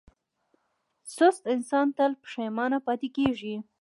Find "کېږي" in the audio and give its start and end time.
3.17-3.55